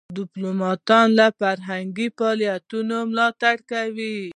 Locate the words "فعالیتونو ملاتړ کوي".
2.17-4.17